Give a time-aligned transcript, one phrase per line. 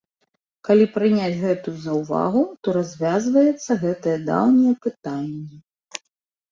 [0.69, 5.55] Калі прыняць гэтую заўвагу, то развязваецца гэтае даўняе пытанне.